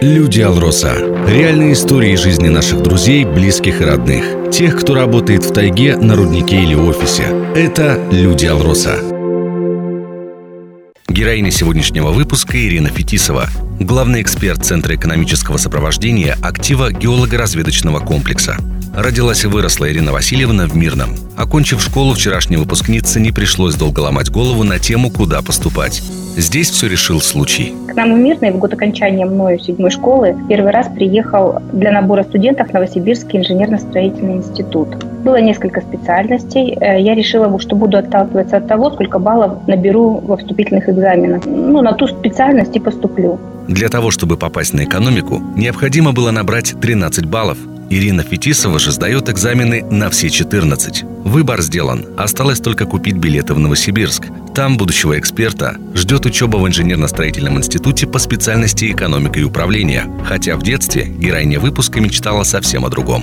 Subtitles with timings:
[0.00, 0.94] Люди Алроса.
[1.26, 4.50] Реальные истории жизни наших друзей, близких и родных.
[4.52, 7.24] Тех, кто работает в тайге, на руднике или офисе.
[7.56, 8.98] Это Люди Алроса.
[11.08, 13.48] Героиня сегодняшнего выпуска Ирина Фетисова,
[13.80, 18.56] главный эксперт Центра экономического сопровождения актива геолого-разведочного комплекса.
[18.94, 21.14] Родилась и выросла Ирина Васильевна в Мирном.
[21.36, 26.02] Окончив школу, вчерашней выпускнице не пришлось долго ломать голову на тему, куда поступать.
[26.36, 27.74] Здесь все решил случай.
[27.88, 32.22] К нам в Мирный в год окончания мною седьмой школы первый раз приехал для набора
[32.22, 34.88] студентов Новосибирский инженерно-строительный институт.
[35.24, 36.76] Было несколько специальностей.
[36.80, 41.44] Э, я решила, что буду отталкиваться от того, сколько баллов наберу во вступительных экзаменах.
[41.44, 43.40] Ну, на ту специальность и поступлю.
[43.66, 47.58] Для того, чтобы попасть на экономику, необходимо было набрать 13 баллов,
[47.90, 51.04] Ирина Фетисова же сдает экзамены на все 14.
[51.24, 52.04] Выбор сделан.
[52.18, 54.26] Осталось только купить билеты в Новосибирск.
[54.54, 60.04] Там будущего эксперта ждет учеба в инженерно-строительном институте по специальности экономика и управления.
[60.24, 63.22] Хотя в детстве героиня выпуска мечтала совсем о другом.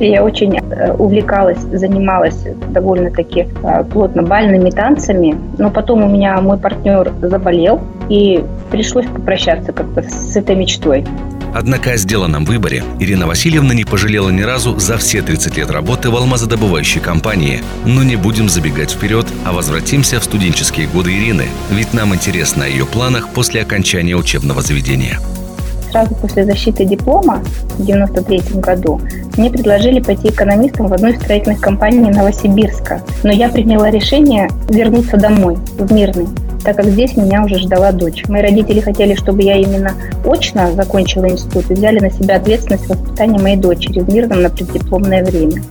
[0.00, 6.56] Я очень э, увлекалась, занималась довольно-таки э, плотно бальными танцами, но потом у меня мой
[6.56, 11.04] партнер заболел, и пришлось попрощаться как-то с этой мечтой.
[11.54, 16.10] Однако о сделанном выборе Ирина Васильевна не пожалела ни разу за все 30 лет работы
[16.10, 17.62] в алмазодобывающей компании.
[17.84, 22.68] Но не будем забегать вперед, а возвратимся в студенческие годы Ирины, ведь нам интересно о
[22.68, 25.18] ее планах после окончания учебного заведения.
[25.90, 29.00] Сразу после защиты диплома в 1993 году
[29.36, 33.02] мне предложили пойти экономистом в одной из строительных компаний Новосибирска.
[33.24, 36.28] Но я приняла решение вернуться домой, в Мирный
[36.62, 38.24] так как здесь меня уже ждала дочь.
[38.28, 39.94] Мои родители хотели, чтобы я именно
[40.24, 45.24] очно закончила институт и взяли на себя ответственность воспитания моей дочери в мирном на преддипломное
[45.24, 45.62] время.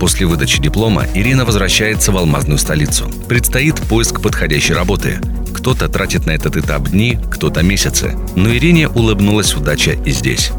[0.00, 3.10] После выдачи диплома Ирина возвращается в алмазную столицу.
[3.28, 5.14] Предстоит поиск подходящей работы.
[5.54, 8.12] Кто-то тратит на этот этап дни, кто-то месяцы.
[8.36, 10.52] Но Ирине улыбнулась удача и здесь.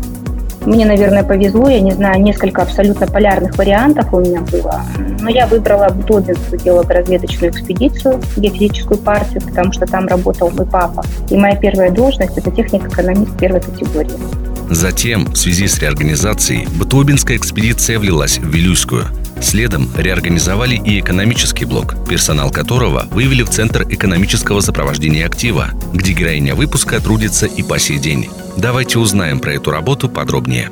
[0.66, 4.82] Мне, наверное, повезло, я не знаю, несколько абсолютно полярных вариантов у меня было.
[5.28, 11.04] Но я выбрала Бутовинскую геолого-разведочную экспедицию, геофизическую партию, потому что там работал мой папа.
[11.30, 14.14] И моя первая должность– это техник-экономист первой категории.
[14.70, 19.04] Затем, в связи с реорганизацией, Бутуобинская экспедиция влилась в Вилюйскую.
[19.42, 26.55] Следом реорганизовали и экономический блок, персонал которого вывели в Центр экономического сопровождения актива, где героиня
[26.55, 28.30] выпуска трудится и по сей день.
[28.55, 30.70] Давайте узнаем про эту работу подробнее.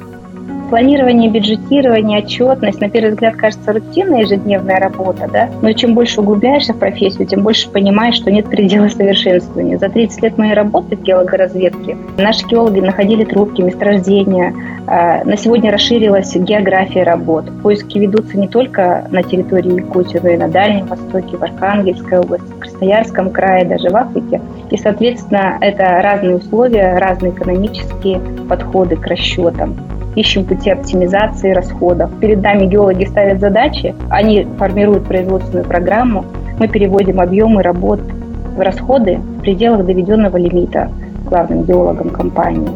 [0.69, 5.49] Планирование, бюджетирование, отчетность, на первый взгляд, кажется рутинная ежедневная работа, да?
[5.61, 9.77] Но чем больше углубляешься в профессию, тем больше понимаешь, что нет предела совершенствования.
[9.77, 14.55] За 30 лет моей работы в геологоразведке наши геологи находили трубки, месторождения.
[14.87, 17.45] А, на сегодня расширилась география работ.
[17.61, 22.47] Поиски ведутся не только на территории Якутии, но и на Дальнем Востоке, в Архангельской области,
[22.47, 24.41] в Красноярском крае, даже в Африке.
[24.71, 29.75] И, соответственно, это разные условия, разные экономические подходы к расчетам
[30.15, 32.09] ищем пути оптимизации расходов.
[32.19, 36.25] Перед нами геологи ставят задачи, они формируют производственную программу,
[36.59, 40.91] мы переводим объемы работ в расходы в пределах доведенного лимита
[41.25, 42.69] главным геологом компании.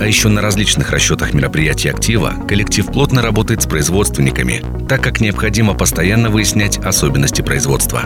[0.00, 5.74] А еще на различных расчетах мероприятий актива коллектив плотно работает с производственниками, так как необходимо
[5.74, 8.00] постоянно выяснять особенности производства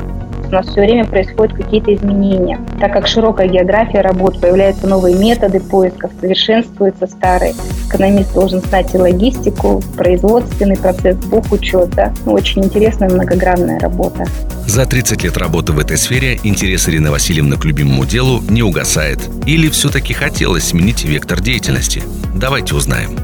[0.49, 2.59] у нас все время происходят какие-то изменения.
[2.81, 7.55] Так как широкая география работ, появляются новые методы поисков, совершенствуются старые.
[7.89, 11.91] Экономист должен знать и логистику, производственный процесс, бухучет.
[11.91, 12.13] Да?
[12.27, 14.27] Ну, очень интересная многогранная работа.
[14.67, 19.21] За 30 лет работы в этой сфере интерес Ирины Васильевны к любимому делу не угасает.
[19.47, 22.03] Или все-таки хотелось сменить вектор деятельности?
[22.35, 23.17] Давайте узнаем.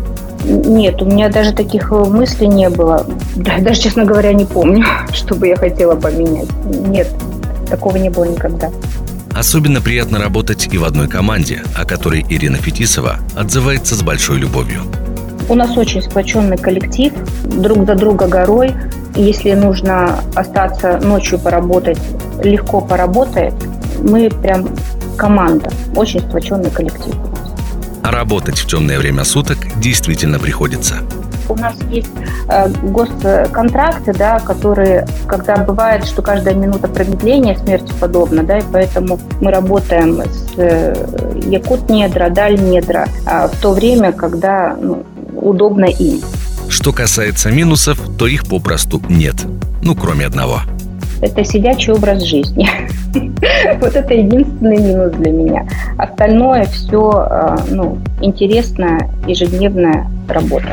[0.45, 3.07] Нет, у меня даже таких э, мыслей не было.
[3.37, 6.49] Даже, честно говоря, не помню, чтобы я хотела поменять.
[6.65, 7.09] Нет,
[7.69, 8.71] такого не было никогда.
[9.35, 14.83] Особенно приятно работать и в одной команде, о которой Ирина Фетисова отзывается с большой любовью.
[15.49, 17.13] У нас очень сплоченный коллектив,
[17.45, 18.73] друг за друга горой.
[19.17, 21.99] Если нужно остаться ночью поработать,
[22.43, 23.55] легко поработает.
[24.01, 24.69] Мы прям
[25.17, 27.15] команда, очень сплоченный коллектив.
[28.03, 30.97] А работать в темное время суток действительно приходится.
[31.49, 32.11] У нас есть
[32.49, 39.19] э, госконтракты, да, которые, когда бывает, что каждая минута промедления смерти подобна, да, и поэтому
[39.41, 40.95] мы работаем с э,
[41.47, 45.05] Якут-недра, Даль-недра э, в то время, когда ну,
[45.37, 46.21] удобно им.
[46.69, 49.37] Что касается минусов, то их попросту нет.
[49.83, 50.61] Ну, кроме одного–
[51.25, 52.69] это сидячий образ жизни.
[53.81, 55.67] Вот это единственный минус для меня.
[55.97, 60.69] Остальное все а, ну, интересная ежедневная работа.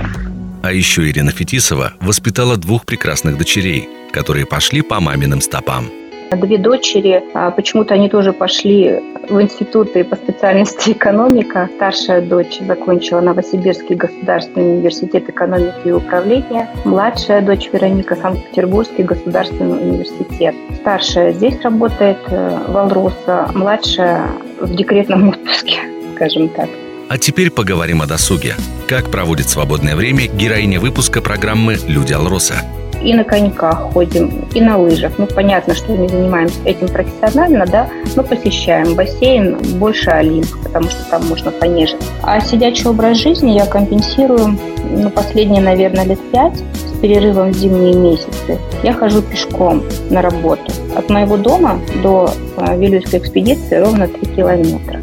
[0.63, 5.89] А еще Ирина Фетисова воспитала двух прекрасных дочерей, которые пошли по маминым стопам.
[6.31, 11.67] Две дочери, а, почему-то они тоже пошли в институты по специальности экономика.
[11.75, 16.69] Старшая дочь закончила Новосибирский государственный университет экономики и управления.
[16.85, 20.55] Младшая дочь Вероника Санкт-Петербургский государственный университет.
[20.79, 24.29] Старшая здесь работает э, в Алроса, младшая
[24.61, 25.79] в декретном отпуске,
[26.15, 26.69] скажем так.
[27.09, 28.55] А теперь поговорим о досуге.
[28.91, 32.55] Как проводит свободное время героиня выпуска программы «Люди Алроса»
[33.01, 35.13] и на коньках ходим, и на лыжах.
[35.17, 41.09] Ну, понятно, что не занимаемся этим профессионально, да, но посещаем бассейн, больше Олимп, потому что
[41.09, 42.01] там можно понежить.
[42.21, 44.59] А сидячий образ жизни я компенсирую,
[44.89, 48.59] ну, последние, наверное, лет пять с перерывом в зимние месяцы.
[48.83, 50.69] Я хожу пешком на работу.
[50.97, 54.99] От моего дома до э, Вилюйской экспедиции ровно 3 километра.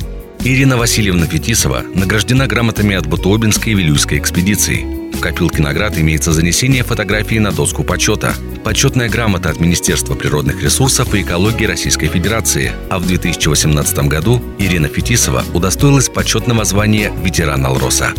[0.50, 4.86] Ирина Васильевна Фетисова награждена грамотами от Бутуобинской и Вилюйской экспедиции.
[5.14, 8.32] В копилке наград имеется занесение фотографии на доску почета,
[8.64, 14.88] почетная грамота от Министерства природных ресурсов и экологии Российской Федерации, а в 2018 году Ирина
[14.88, 18.14] Фетисова удостоилась почетного звания ветеран Алроса.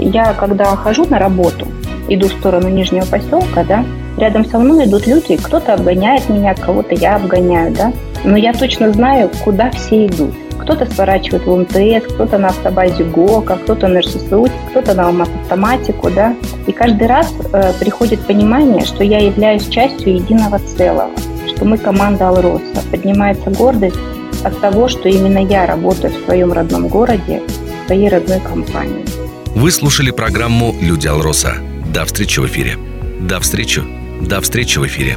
[0.00, 1.68] Я, когда хожу на работу,
[2.08, 3.86] иду в сторону Нижнего поселка, да,
[4.16, 7.92] рядом со мной идут люди, кто-то обгоняет меня, кого-то я обгоняю, да,
[8.24, 10.34] но я точно знаю, куда все идут.
[10.68, 16.36] Кто-то сворачивает в МТС, кто-то на автобазе ГОКа, кто-то на РССУ, кто-то на автоматику, да.
[16.66, 21.08] И каждый раз э, приходит понимание, что я являюсь частью единого целого,
[21.46, 22.82] что мы команда Алроса.
[22.90, 23.96] Поднимается гордость
[24.44, 27.40] от того, что именно я работаю в своем родном городе,
[27.84, 29.06] в своей родной компании.
[29.54, 31.54] Вы слушали программу «Люди Алроса».
[31.94, 32.76] До встречи в эфире.
[33.20, 33.82] До встречи.
[34.20, 35.16] До встречи в эфире.